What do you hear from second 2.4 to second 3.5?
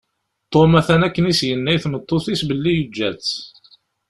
belli yeǧǧa-tt.